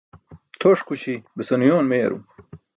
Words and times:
Tʰoṣkuśi 0.59 1.13
besan 1.35 1.63
uyoon 1.65 1.87
meyarum. 1.89 2.23